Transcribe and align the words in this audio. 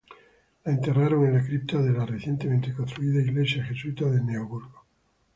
La 0.65 0.71
enterraron 0.71 1.27
en 1.27 1.33
la 1.35 1.43
cripta 1.45 1.77
de 1.79 1.91
la 1.93 2.07
recientemente 2.07 2.73
construida 2.73 3.21
iglesia 3.21 3.63
jesuita 3.63 4.05
de 4.05 4.19
Neoburgo. 4.19 4.83